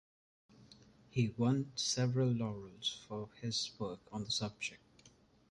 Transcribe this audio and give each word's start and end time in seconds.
He 1.11 1.31
won 1.37 1.73
several 1.75 2.31
laurels 2.31 3.05
for 3.07 3.29
his 3.39 3.69
work 3.79 3.99
on 4.11 4.23
the 4.23 4.31
subject. 4.31 4.81